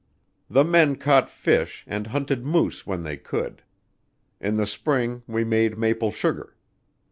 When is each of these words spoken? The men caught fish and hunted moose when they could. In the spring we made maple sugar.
The 0.49 0.63
men 0.63 0.95
caught 0.95 1.29
fish 1.29 1.83
and 1.85 2.07
hunted 2.07 2.43
moose 2.43 2.87
when 2.87 3.03
they 3.03 3.17
could. 3.17 3.61
In 4.39 4.57
the 4.57 4.65
spring 4.65 5.21
we 5.27 5.43
made 5.43 5.77
maple 5.77 6.09
sugar. 6.09 6.55